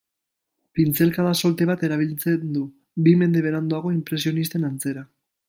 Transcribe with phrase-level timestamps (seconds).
[0.77, 2.63] Pintzelkada solte bat erabiltze du,
[3.09, 5.07] bi mende beranduago inpresionisten antzera.